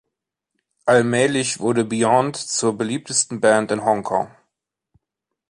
[0.87, 4.31] Allmählich wurde Beyond zur beliebtesten Band in Hongkong.